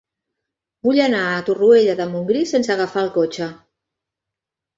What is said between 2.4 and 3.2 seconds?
sense agafar el